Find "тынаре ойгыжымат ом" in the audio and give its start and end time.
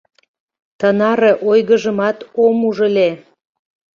0.79-2.57